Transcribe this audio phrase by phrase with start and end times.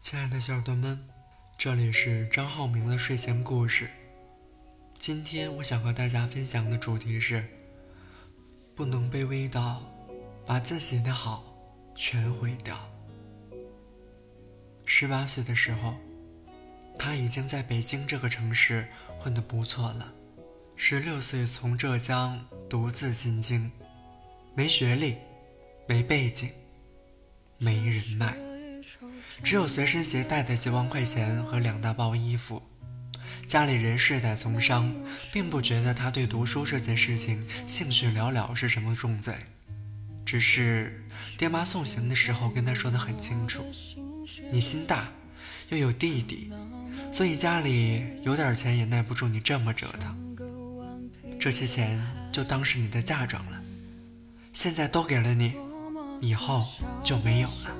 [0.00, 1.06] 亲爱的小耳朵们，
[1.58, 3.90] 这里是张浩明的睡前故事。
[4.96, 7.44] 今天我想和大家分享的主题是：
[8.76, 9.82] 不能卑微到
[10.46, 11.44] 把自己的好
[11.96, 12.78] 全毁掉。
[14.86, 15.96] 十八岁的时候，
[16.96, 18.86] 他已经在北京这个城市
[19.18, 20.14] 混得不错了。
[20.76, 23.70] 十六岁从浙江独自进京，
[24.54, 25.16] 没学历，
[25.86, 26.48] 没背景，
[27.58, 28.47] 没人脉。
[29.42, 32.62] 只有随身携带的几万块钱和两大包衣服，
[33.46, 34.94] 家里人世代从商，
[35.32, 39.34] 并不觉得他对读书这件事情兴趣寥寥是什么重罪，
[40.24, 41.04] 只是
[41.38, 43.64] 爹妈送行的时候跟他说的很清楚
[44.52, 45.12] ：“你心大，
[45.70, 46.52] 又有弟弟，
[47.10, 50.36] 所以家里有点钱也耐不住你这么折腾，
[51.40, 53.62] 这些钱就当是你的嫁妆了，
[54.52, 55.54] 现在都给了你，
[56.20, 56.66] 以后
[57.02, 57.74] 就没有了。”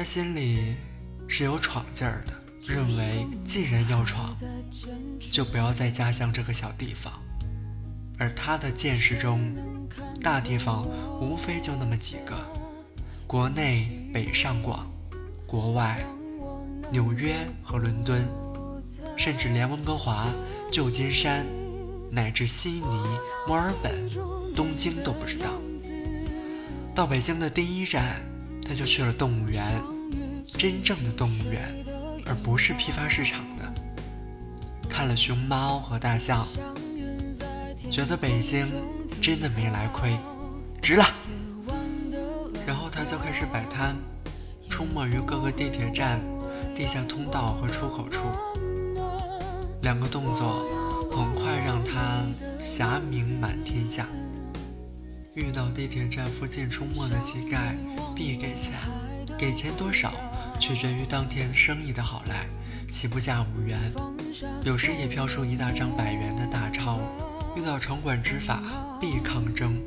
[0.00, 0.76] 他心里
[1.28, 2.32] 是有闯劲儿的，
[2.66, 4.34] 认为既然要闯，
[5.30, 7.12] 就不要在家乡这个小地方。
[8.18, 9.54] 而他的见识中，
[10.22, 10.88] 大地方
[11.20, 12.34] 无非就那么几个：
[13.26, 14.90] 国内北上广，
[15.44, 16.02] 国外
[16.90, 18.26] 纽约和伦敦，
[19.18, 20.32] 甚至连温哥华、
[20.72, 21.44] 旧金山，
[22.10, 23.04] 乃至悉尼、
[23.46, 24.08] 墨尔本、
[24.56, 25.50] 东京都不知道。
[26.94, 28.22] 到北京的第一站。
[28.62, 29.82] 他就去了动物园，
[30.60, 31.74] 真正的动物园，
[32.26, 33.64] 而不是批发市场的。
[34.90, 36.46] 看了熊猫和大象，
[37.90, 38.70] 觉得北京
[39.22, 40.14] 真的没来亏，
[40.82, 41.04] 值了。
[42.66, 43.96] 然后他就开始摆摊，
[44.68, 46.20] 出没于各个地铁站、
[46.74, 48.26] 地下通道和出口处。
[49.80, 50.66] 两个动作
[51.10, 52.22] 很快让他
[52.60, 54.06] 侠名满天下。
[55.32, 57.74] 遇到地铁站附近出没的乞丐，
[58.14, 58.74] 必给钱。
[59.38, 60.12] 给钱多少，
[60.60, 62.46] 取决于当天生意的好赖，
[62.86, 63.92] 起步价五元，
[64.62, 67.00] 有时也飘出一大张百元的大钞。
[67.56, 68.60] 遇到城管执法，
[69.00, 69.80] 必抗争。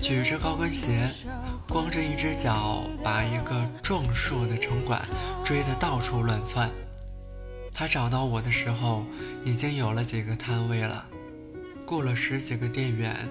[0.00, 1.10] 举着高跟鞋，
[1.68, 5.02] 光着一只脚，把一个壮硕的城管
[5.44, 6.70] 追得到处乱窜。
[7.72, 9.04] 他找到我的时候，
[9.44, 11.06] 已经有了几个摊位了，
[11.84, 13.28] 雇了十几个店员。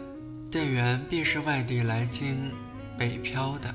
[0.51, 2.51] 店员必是外地来京
[2.97, 3.73] 北漂的，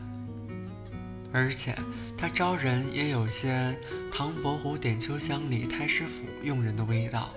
[1.32, 1.76] 而且
[2.16, 3.76] 他招人也有些
[4.10, 7.34] 唐伯虎点秋香里太师府用人的味道。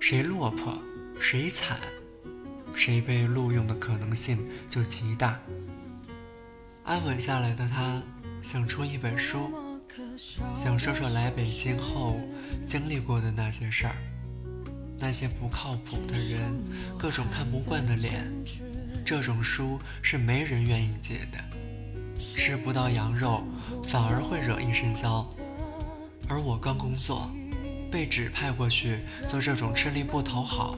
[0.00, 0.78] 谁落魄，
[1.18, 1.78] 谁惨，
[2.74, 5.40] 谁被录用的可能性就极大。
[6.82, 8.02] 安稳下来的他
[8.42, 9.54] 想出一本书，
[10.54, 12.20] 想说说来北京后
[12.66, 13.94] 经历过的那些事儿。
[14.98, 16.62] 那些不靠谱的人，
[16.98, 18.32] 各种看不惯的脸，
[19.04, 21.38] 这种书是没人愿意借的。
[22.46, 23.42] 吃不到羊肉，
[23.84, 25.26] 反而会惹一身骚。
[26.28, 27.30] 而我刚工作，
[27.90, 30.76] 被指派过去做这种吃力不讨好，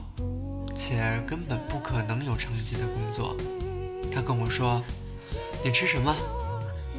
[0.73, 3.35] 且根本不可能有成绩的工作。
[4.09, 4.81] 他跟我说
[5.61, 6.15] ：“你吃什么？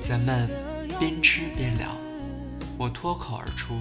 [0.02, 0.50] 咱们
[0.98, 1.88] 边吃边聊。”
[2.76, 3.80] 我脱口而出。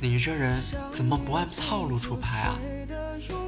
[0.00, 2.54] 你这人怎么不按套路出牌啊？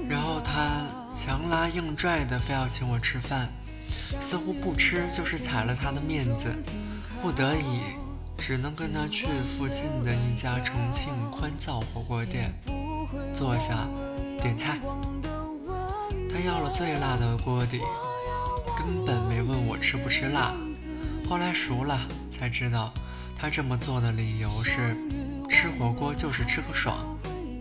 [0.08, 3.48] 然后他强拉硬拽的非要请我吃饭，
[4.20, 6.54] 似乎不吃就是踩了他的面子，
[7.20, 7.80] 不得已
[8.38, 12.52] 只能跟他去附近的一家重庆宽灶火锅店
[13.32, 13.88] 坐下
[14.40, 14.78] 点菜。
[16.30, 17.80] 他要了最辣的锅底，
[18.76, 20.52] 根本没问我吃不吃辣。
[21.28, 22.92] 后来熟了才知道，
[23.36, 24.96] 他这么做的理由是。
[25.46, 26.96] 吃火锅就是吃个爽，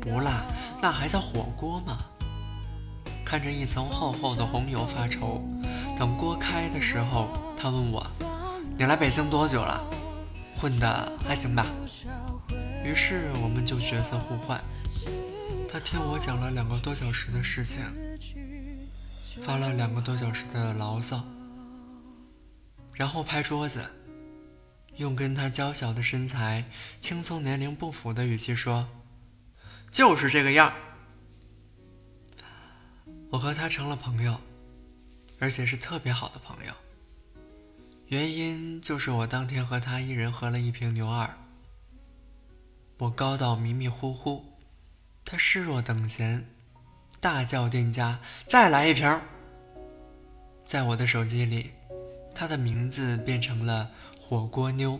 [0.01, 0.44] 不辣
[0.81, 1.97] 那还叫火锅吗？
[3.33, 5.44] 看着一层厚厚的红油发愁，
[5.97, 7.27] 等锅开的时候，
[7.57, 8.05] 他问我
[8.77, 9.83] ：“你来北京多久了？
[10.55, 11.66] 混的还行吧？”
[12.85, 14.61] 于是我们就角色互换。
[15.67, 17.81] 他听我讲了两个多小时的事情，
[19.41, 21.23] 发了两个多小时的牢骚，
[22.94, 23.83] 然后拍桌子。
[24.97, 26.65] 用跟他娇小的身材、
[27.00, 28.89] 轻松年龄不符的语气说
[29.89, 30.71] ：“就是这个样。”
[33.33, 34.39] 我和他成了朋友，
[35.39, 36.74] 而且是特别好的朋友。
[38.09, 41.35] 原因就是我当天和他一人喝了一瓶牛二。
[43.00, 44.45] 我高到迷迷糊糊，
[45.25, 46.47] 他视若等闲，
[47.19, 49.19] 大叫店家再来一瓶。
[50.63, 51.71] 在我的手机里。
[52.36, 55.00] 他的名字变成了火锅妞，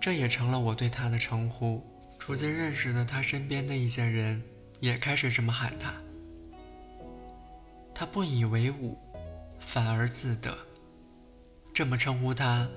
[0.00, 1.86] 这也成了我对他的称呼。
[2.18, 4.42] 逐渐认识的他身边的一些人
[4.80, 5.94] 也开始这么喊他。
[7.98, 8.98] 他不以为伍，
[9.58, 10.54] 反而自得。
[11.72, 12.68] 这么称呼他，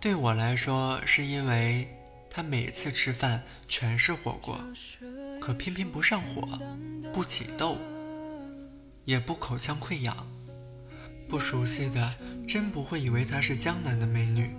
[0.00, 1.94] 对我来说，是因为
[2.30, 4.58] 他每次吃饭全是火锅，
[5.38, 6.48] 可偏偏不上火，
[7.12, 7.76] 不起痘，
[9.04, 10.26] 也不口腔溃疡。
[11.28, 12.14] 不熟悉的
[12.48, 14.56] 真不会以为她是江南的美女。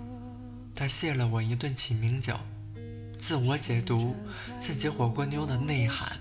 [0.76, 2.38] 她谢了我一顿起名酒，
[3.18, 4.14] 自我解读
[4.60, 6.20] 自己火锅妞的内涵：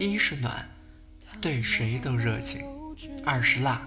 [0.00, 0.70] 一是暖，
[1.42, 2.62] 对谁都热情；
[3.24, 3.82] 二是辣，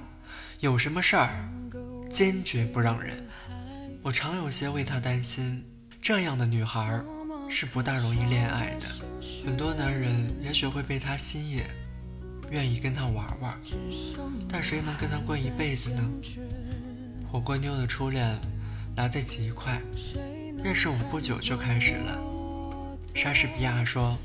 [0.60, 1.50] 有什么事儿
[2.10, 3.28] 坚决不让人。
[4.04, 5.66] 我常有些为她担心，
[6.02, 7.02] 这样的女孩
[7.50, 8.88] 是不大容易恋爱的。
[9.46, 11.64] 很多男人也许会被她吸引，
[12.52, 13.60] 愿意跟她玩玩，
[14.48, 16.04] 但谁能跟她过一辈子呢？
[17.32, 18.40] 火锅妞的初恋
[18.96, 19.82] 来得极快，
[20.64, 22.18] 认识我不久就开始了。
[23.14, 24.18] 莎士比亚说：“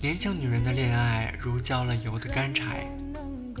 [0.00, 2.86] 年轻女人的恋爱如浇了油的干柴，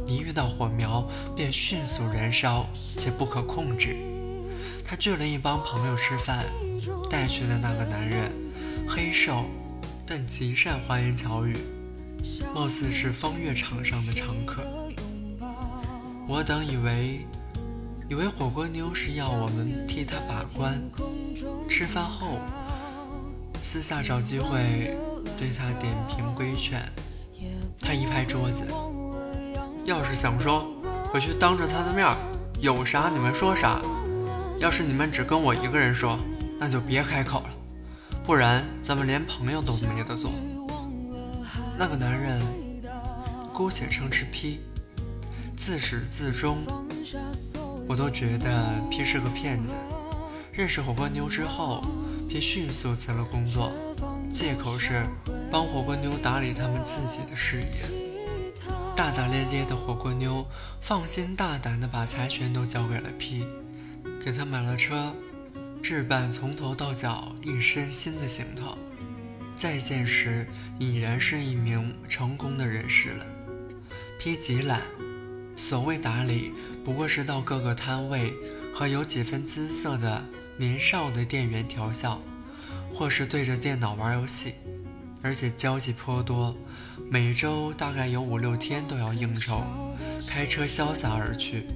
[0.06, 2.66] 一遇到火苗便迅速燃烧，
[2.96, 3.96] 且不可控制。”
[4.84, 6.44] 他聚了一帮朋友吃饭，
[7.10, 8.30] 带去的那个男人
[8.86, 9.44] 黑瘦，
[10.06, 11.56] 但极善花言巧语，
[12.54, 14.62] 貌似是风月场上的常客。
[16.28, 17.26] 我等以为，
[18.10, 20.82] 以为火锅妞是要我们替他把关。
[21.68, 22.38] 吃饭后，
[23.60, 24.96] 私下找机会
[25.36, 26.80] 对他点评规劝。
[27.80, 28.66] 他一拍桌子
[29.84, 30.66] ：“要是想说，
[31.08, 32.06] 回去当着他的面，
[32.60, 33.80] 有啥你们说啥。”
[34.60, 36.18] 要是你们只跟我一个人说，
[36.58, 37.50] 那就别开口了，
[38.22, 40.30] 不然咱们连朋友都没得做。
[41.76, 42.40] 那个男人
[43.52, 44.60] 姑且称之 P，
[45.56, 46.58] 自始至终
[47.86, 49.74] 我都觉得 P 是个骗子。
[50.52, 51.82] 认识火锅妞之后
[52.28, 53.72] ，P 迅速辞了工作，
[54.30, 55.04] 借口是
[55.50, 58.03] 帮火锅妞打理他们自己的事业。
[58.96, 60.46] 大大咧咧的火锅妞
[60.80, 63.44] 放心大胆地把财权都交给了 P。
[64.20, 65.12] 给他买了车，
[65.82, 68.78] 置办从头到脚一身新的行头。
[69.56, 70.46] 再见时，
[70.78, 73.26] 已然是一名成功的人士了。
[74.18, 74.80] P 极懒，
[75.56, 76.52] 所谓打理，
[76.84, 78.32] 不过是到各个摊位
[78.72, 80.24] 和有几分姿色的
[80.56, 82.20] 年少的店员调笑，
[82.92, 84.54] 或是对着电脑玩游戏。
[85.22, 86.54] 而且交际颇多，
[87.10, 89.62] 每周大概有五六天都要应酬，
[90.26, 91.66] 开车潇洒而去，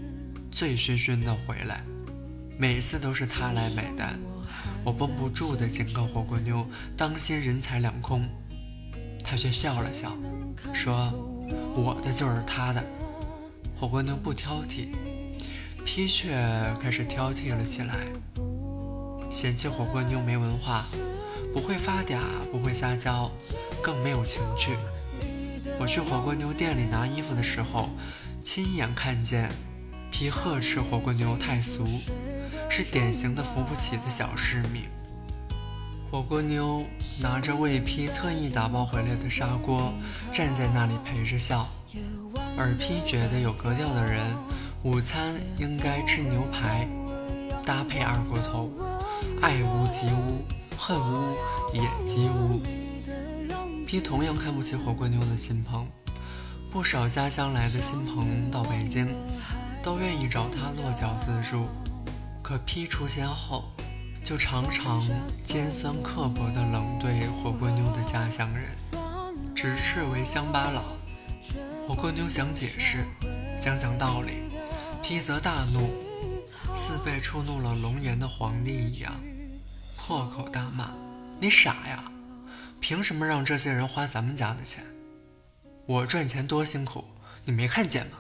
[0.51, 1.85] 醉醺醺的回来。
[2.59, 4.19] 每次都是他来买单，
[4.85, 6.67] 我绷不住的警告火锅妞
[6.97, 8.29] 当心人财两空，
[9.25, 10.13] 他却笑了笑，
[10.73, 11.13] 说
[11.77, 12.85] ：“我的就是他的。”
[13.79, 14.89] 火锅妞不挑剔
[15.85, 16.35] ，P 却
[16.81, 17.95] 开始挑剔了起来，
[19.31, 20.87] 嫌弃火锅妞没文化，
[21.53, 22.19] 不会发嗲，
[22.51, 23.31] 不会撒娇，
[23.81, 24.73] 更没有情趣。
[25.79, 27.91] 我去火锅妞店里拿衣服的时候，
[28.43, 29.51] 亲眼看见
[30.11, 31.87] P 呵斥火锅牛太俗。
[32.71, 34.83] 是典型的扶不起的小市民。
[36.11, 36.85] 火锅妞
[37.19, 39.93] 拿着为 P 特意打包回来的砂锅，
[40.33, 41.67] 站在那里陪着笑。
[42.57, 44.37] 而批觉得有格调的人，
[44.83, 46.87] 午餐应该吃牛排，
[47.65, 48.71] 搭配二锅头，
[49.41, 50.45] 爱屋及乌，
[50.77, 51.37] 恨屋
[51.73, 52.61] 也及乌。
[53.89, 55.89] P 同样看不起火锅妞的亲朋，
[56.71, 59.09] 不少家乡来的新朋到北京，
[59.83, 61.67] 都愿意找他落脚自住。
[62.43, 63.73] 可 P 出现后，
[64.23, 65.09] 就常常
[65.43, 68.77] 尖酸刻薄地冷对火锅妞的家乡人，
[69.55, 70.83] 直斥为乡巴佬。
[71.87, 73.07] 火锅妞想解释，
[73.59, 74.33] 讲讲道理
[75.03, 75.89] ，P 则大怒，
[76.75, 79.15] 似被触怒了龙颜的皇帝一样，
[79.97, 80.93] 破口大骂
[81.41, 82.05] ：“你傻呀？
[82.81, 84.85] 凭什么让这些人花咱们家的钱？
[85.87, 87.05] 我赚钱多辛苦，
[87.45, 88.19] 你没看见吗？”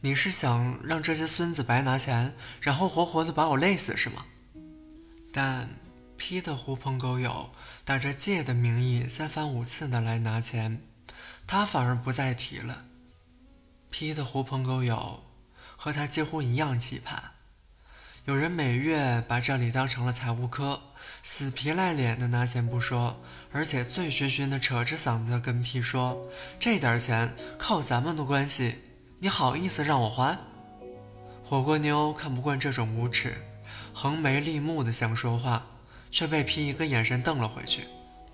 [0.00, 4.26] 你是想让这些孙子白拿钱，然后活活的把我累死是吗？
[5.32, 5.78] 但
[6.18, 7.50] P 的狐朋狗友
[7.86, 10.82] 打着借的名义三番五次的来拿钱，
[11.46, 12.84] 他反而不再提了。
[13.90, 15.24] P 的狐朋狗友
[15.76, 17.32] 和他几乎一样期盼，
[18.26, 20.82] 有人每月把这里当成了财务科，
[21.26, 23.18] 死皮赖脸的拿钱不说，
[23.50, 26.28] 而且醉醺醺的扯着嗓子跟屁说
[26.60, 28.74] ：“这点钱靠咱们的关系。”
[29.20, 30.38] 你好意思让我还？
[31.42, 33.36] 火锅妞看不惯这种无耻，
[33.94, 35.64] 横眉立目的想说话，
[36.10, 37.84] 却被 P 一个眼神瞪了回去，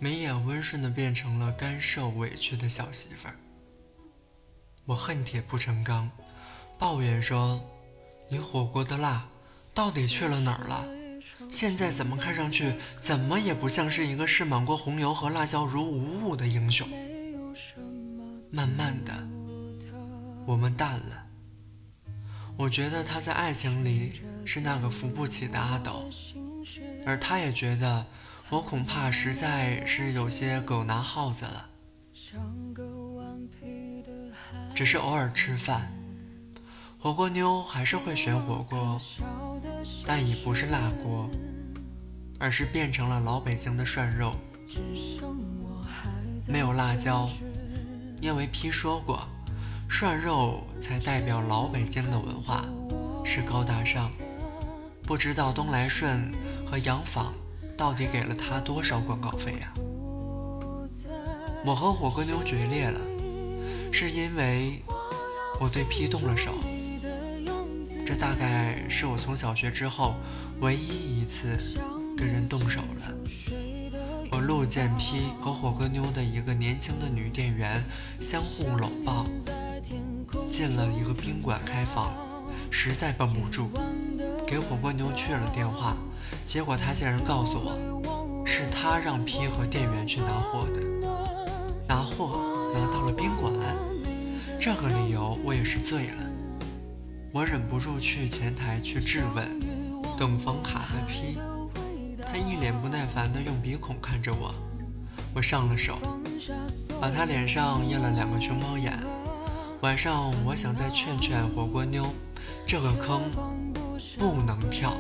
[0.00, 3.36] 眉眼温顺的变成了干受委屈的小媳妇儿。
[4.86, 6.10] 我恨铁不成钢，
[6.76, 7.64] 抱怨说
[8.30, 9.28] ：“你火锅的辣
[9.72, 10.84] 到底去了哪儿了？
[11.50, 16.86] 现在怎么看上去怎么也不像是一个试满过红油和辣椒如无物的英雄？”
[18.50, 19.12] 慢慢的。
[20.46, 21.26] 我们淡了。
[22.56, 26.10] 我觉得他在爱情里是那个扶不起的阿斗，
[27.06, 28.06] 而他也觉得
[28.50, 31.70] 我恐怕实在是有些狗拿耗子了。
[34.74, 35.92] 只是偶尔吃饭，
[36.98, 39.00] 火锅妞还是会选火锅，
[40.12, 41.30] 但已不是辣锅，
[42.40, 44.34] 而是变成了老北京的涮肉，
[46.48, 47.30] 没有辣椒，
[48.20, 49.22] 因为批说过，
[49.88, 52.64] 涮肉才代表老北京的文化，
[53.24, 54.10] 是高大上。
[55.04, 56.32] 不知道东来顺
[56.66, 57.32] 和洋坊
[57.76, 59.72] 到底给了他多少广告费呀？
[61.64, 63.00] 我和火锅妞决裂了。
[63.92, 64.82] 是因为
[65.60, 66.50] 我对 P 动了手，
[68.10, 70.16] 这大概是我从小学之后
[70.58, 71.56] 唯一一次
[72.16, 73.14] 跟人动手了。
[74.32, 77.84] 我路见 P 和火锅妞的一个年轻的女店员
[78.18, 79.26] 相互搂抱，
[80.50, 82.12] 进了一个宾馆开房，
[82.68, 83.70] 实在绷不住，
[84.44, 85.96] 给火锅妞去了电话，
[86.44, 90.80] 结果他竟然告诉我，是他让 P 和店员去拿货的，
[91.86, 92.40] 拿货。
[92.74, 93.52] 拿到了宾馆，
[94.58, 96.29] 这个理由我也是醉了。
[97.32, 99.60] 我忍不住去前台去质问
[100.16, 101.38] 等房卡的批
[102.22, 104.54] 他一脸不耐烦的用鼻孔看着我。
[105.34, 105.98] 我上了手，
[107.00, 108.98] 把他脸上印了两个熊猫眼。
[109.80, 112.12] 晚上我想再劝劝火锅妞，
[112.66, 113.22] 这个坑
[114.18, 114.96] 不能跳。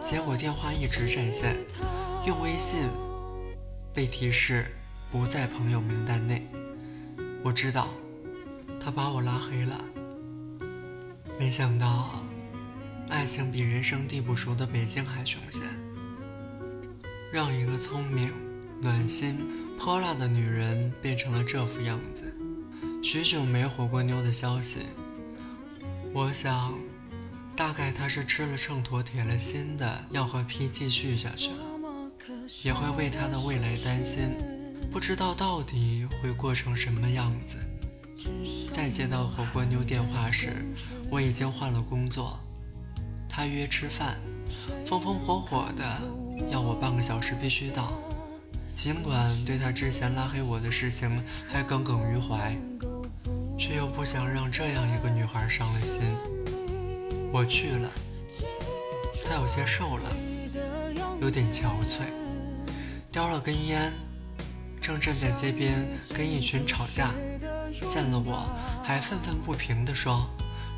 [0.00, 1.56] 结果电话一直占线，
[2.26, 2.84] 用微信
[3.94, 4.66] 被提示。
[5.10, 6.46] 不在朋友名单内，
[7.42, 7.88] 我知道
[8.78, 9.80] 他把我拉黑了。
[11.38, 12.24] 没想到，
[13.08, 15.62] 爱情比人生地不熟的北京还凶险，
[17.32, 18.32] 让一个聪明、
[18.82, 19.38] 暖心、
[19.78, 22.34] 泼辣的女人变成了这副样子。
[23.02, 24.80] 许久没火过妞的消息，
[26.12, 26.74] 我想，
[27.54, 32.10] 大概她是吃了秤砣铁了心的要和 P 继续下去了，
[32.64, 34.36] 也会为他的未来担心。
[34.90, 37.58] 不知道到底会过成什么样子。
[38.70, 40.64] 再接到火锅妞电话时，
[41.10, 42.38] 我已经换了工作。
[43.28, 44.18] 他约吃饭，
[44.84, 45.84] 风风火火的
[46.50, 47.92] 要我半个小时必须到。
[48.74, 52.56] 尽管对他之前拉黑我的事情还耿耿于怀，
[53.58, 56.02] 却又不想让这样一个女孩伤了心。
[57.32, 57.90] 我去了，
[59.24, 60.16] 他有些瘦了，
[61.20, 62.02] 有点憔悴，
[63.10, 63.92] 叼了根烟。
[64.80, 67.12] 正站在街边跟一群吵架，
[67.86, 68.48] 见了我
[68.82, 70.28] 还愤愤不平地说：“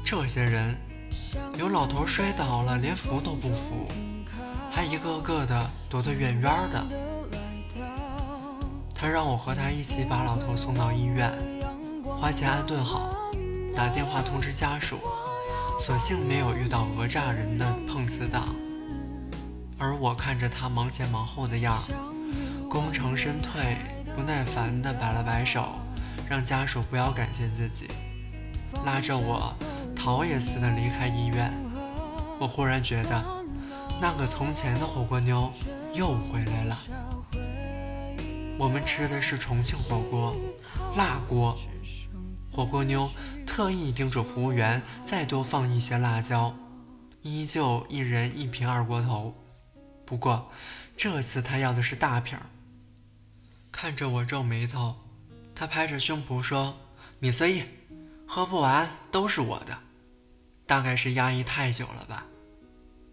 [0.05, 0.77] 这些人，
[1.59, 3.89] 有老头摔倒了连扶都不扶，
[4.71, 6.87] 还一个个的躲得远远的。”
[8.95, 11.33] 他让我和他一起把老头送到医院，
[12.05, 13.15] 花钱安顿好，
[13.75, 14.99] 打电话通知家属。
[15.79, 18.55] 所幸没有遇到讹诈人的碰瓷党，
[19.79, 21.83] 而我看着他忙前忙后的样，
[22.69, 23.79] 功成身退。
[24.13, 25.77] 不耐烦地摆了摆手，
[26.31, 27.91] 让家属不要感谢自己，
[28.85, 29.53] 拉着我
[29.97, 31.53] 逃也似的离开医院。
[32.39, 33.45] 我忽然觉得，
[34.01, 35.53] 那个从前的火锅妞
[35.93, 36.79] 又回来了。
[38.57, 40.37] 我们吃的是重庆火锅，
[40.97, 41.59] 辣锅。
[42.53, 43.11] 火锅妞
[43.45, 46.55] 特意叮嘱服务员再多放一些辣椒，
[47.23, 49.35] 依旧一人一瓶二锅头。
[50.07, 50.53] 不过
[50.97, 52.39] 这次他要的是大瓶。
[53.73, 54.97] 看着我皱眉头，
[55.61, 56.79] 他拍着胸脯说
[57.21, 57.65] ：“你随意，
[58.27, 59.77] 喝不完都是我的。”
[60.67, 62.25] 大概是压抑太久了吧，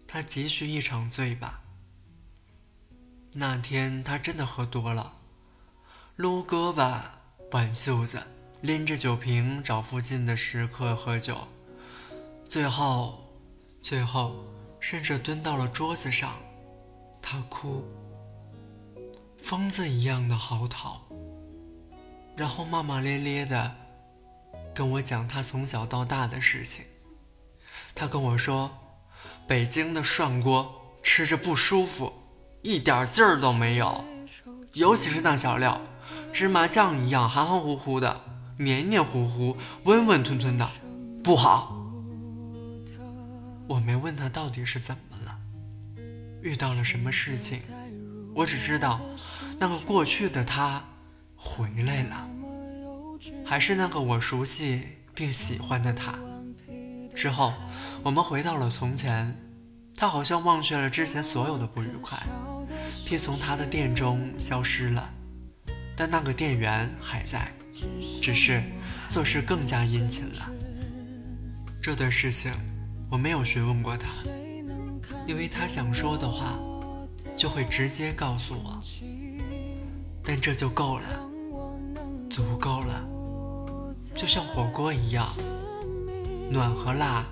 [0.08, 1.64] 他急需一场醉吧。
[3.34, 5.18] 那天他真的喝多了，
[6.16, 7.02] 撸胳膊、
[7.52, 8.24] 挽袖子，
[8.62, 11.50] 拎着酒瓶找附近的食客喝酒，
[12.48, 13.26] 最后，
[13.82, 14.46] 最后
[14.80, 16.38] 甚至蹲到了桌子上，
[17.22, 17.86] 他哭。
[19.38, 21.02] 疯子一样的嚎啕，
[22.38, 23.76] 然后骂骂咧咧的
[24.74, 26.86] 跟我讲他从小到大的事情。
[27.96, 28.78] 他跟我说，
[29.48, 32.14] 北京的涮锅吃着不舒服，
[32.62, 34.06] 一点劲儿都没有，
[34.74, 35.82] 尤其是那小料，
[36.32, 38.22] 芝麻酱一样含含糊糊的，
[38.60, 40.70] 黏黏糊糊，温温吞吞的，
[41.24, 41.76] 不好。
[43.70, 45.40] 我没问他到底是怎么了，
[46.44, 47.62] 遇到了什么事情，
[48.36, 49.02] 我只知道。
[49.60, 50.84] 那个过去的他
[51.38, 52.28] 回来了，
[53.46, 54.82] 还是那个我熟悉
[55.14, 56.20] 并喜欢的他。
[57.16, 57.54] 之后，
[58.04, 59.38] 我们回到了从前，
[59.96, 62.22] 他好像忘却了之前所有的不愉快，
[63.06, 65.14] 并从他的店中消失了。
[65.96, 67.52] 但那个店员还在，
[68.22, 68.62] 只是
[69.08, 70.52] 做事更加殷勤了。
[71.82, 72.52] 这段事情
[73.10, 74.10] 我没有询问过他，
[75.26, 76.60] 因为他想说的话
[77.36, 78.84] 就会直接告诉我，
[80.24, 81.27] 但这就够了，
[82.38, 83.04] 足够了
[84.14, 85.28] 就像火锅一样
[86.52, 87.26] 暖和辣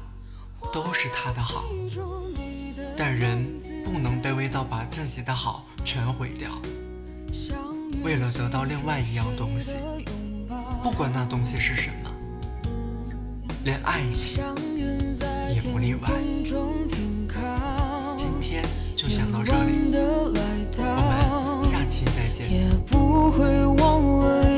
[0.73, 1.65] 都是他的好
[2.97, 6.49] 但人不能卑微到把自己的好全毁掉。
[8.03, 9.75] 为了得到另外一样东西
[10.81, 12.09] 不管那东西是什么
[13.63, 14.43] 连爱情
[15.53, 16.09] 也不例外。
[18.15, 19.91] 今天就讲到这里
[20.79, 22.71] 我们下期再见。
[22.87, 24.54] 不会忘了